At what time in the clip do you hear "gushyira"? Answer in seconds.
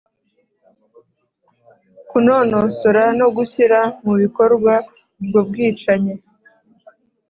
3.35-3.79